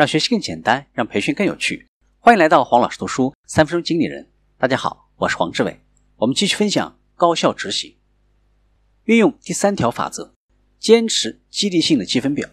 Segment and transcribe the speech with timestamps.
[0.00, 1.86] 让学习更简单，让培训更有趣。
[2.20, 4.30] 欢迎来到黄老师读书三分钟经理人。
[4.56, 5.78] 大家好，我是黄志伟。
[6.16, 7.98] 我们继续分享高效执行，
[9.04, 10.32] 运用第三条法则，
[10.78, 12.48] 坚持激励性的积分表。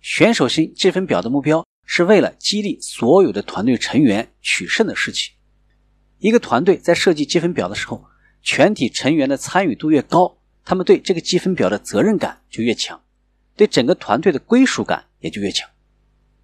[0.00, 5.34] 选手型积分表的目标是为了激励所有的团队成员取胜的事情。
[6.20, 8.02] 一个团队在设计积分表的时候，
[8.40, 12.98] 全体成员的参与度越高，他们对这个积分表的责任感就越强，
[13.54, 15.68] 对整个团队的归属感也就越强。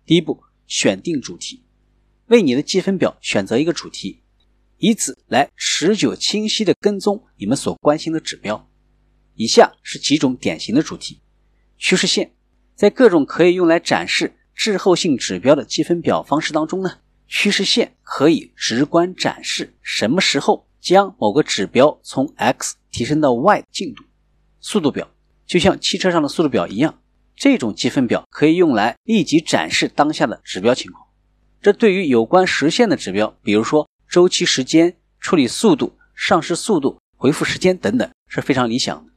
[0.06, 1.64] 第一步，选定主题，
[2.26, 4.22] 为你的积分表选择一个主题，
[4.78, 8.70] 以此来持久清晰的跟踪你们所关心的指标。
[9.34, 11.20] 以下是几种典型的主题：
[11.76, 12.32] 趋势线，
[12.76, 17.00] 在各种可以用来展示滞后性指标的积分表方式当中呢。
[17.26, 24.04] 趋势线可以直观展示什么时候将某个指标从 x 提升到 y 的进度。
[24.60, 25.10] 速度表
[25.44, 27.02] 就像汽车上的速度表一样，
[27.36, 31.06] 这种积分表可以用来立即展示当下的指标情况。
[31.60, 39.12] 这对于有关实现的指标，比如说周期时间、处理速度、上市速度、回复时间等等，是非常理想的。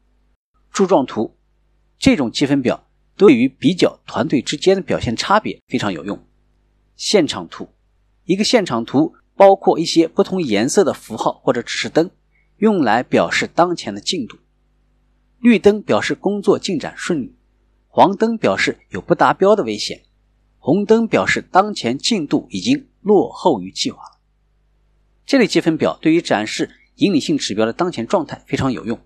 [0.71, 1.37] 柱状图
[1.97, 6.27] 这种积分表对于比较团队之间的表现差别非常有用。
[6.95, 7.69] 现场图。
[8.25, 12.11] 一个现场图包括一些不同颜色的符号或者指示灯，
[12.57, 14.37] 用来表示当前的进度。
[15.39, 17.35] 绿灯表示工作进展顺利，
[17.91, 20.03] 黄灯表示有不达标的危险，
[20.59, 24.19] 红灯表示当前进度已经落后于计划了。
[25.25, 28.99] 这类积分表对于展示引领性指标的当前状态非常有用。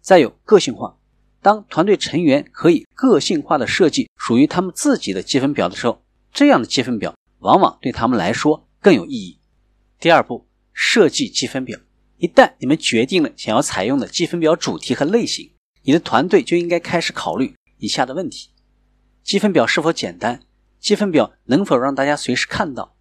[0.00, 0.96] 再有个性化，
[1.42, 6.00] 当团队成员可以个性化的设计属于他们自己的积分表的时候，
[6.32, 7.14] 这样的积分表。
[7.40, 9.38] 往往对他们来说更有意义。
[10.00, 11.78] 第二步，设计积分表。
[12.16, 15.52] 一旦你们决定了想要采用的积分表主题和类型，
[15.82, 18.50] 你的团队就应该开始考虑以下的问题：
[19.22, 20.42] 积分表是否简单？
[20.78, 22.96] 积分表能否让大家随时看到？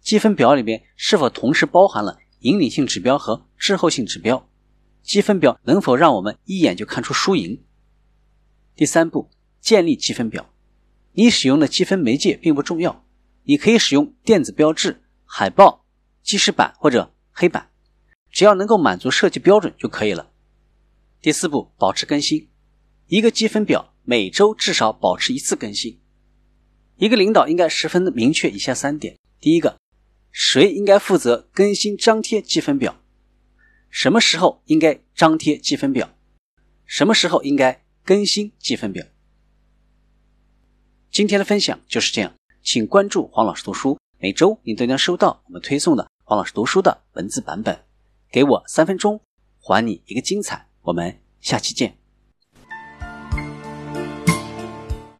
[0.00, 4.48] 积分表里面是否同时包含了引领性指标和滞后性指标？
[5.02, 7.64] 积分表能否让我们一眼就看出输赢？
[8.76, 9.30] 第三步，
[9.60, 10.50] 建立积分表。
[11.12, 13.04] 你使用的积分媒介并不重要。
[13.44, 15.84] 你可以使用电子标志、海报、
[16.22, 17.70] 记事板或者黑板，
[18.30, 20.30] 只要能够满足设计标准就可以了。
[21.20, 22.48] 第四步，保持更新。
[23.06, 26.00] 一个积分表每周至少保持一次更新。
[26.96, 29.78] 一个领导应该十分的明确以下三点：第一个，
[30.30, 33.02] 谁应该负责更新张贴积分表？
[33.90, 36.16] 什么时候应该张贴积分表？
[36.86, 39.04] 什么时候应该更新积分表？
[41.10, 42.34] 今天的分享就是这样。
[42.62, 47.84] 请关注黄老师读书，每周你都将收到我们推送的黄老师读书的文字版本。
[48.32, 49.20] 给我三分钟，
[49.58, 50.66] 还你一个精彩。
[50.80, 51.97] 我们下期见。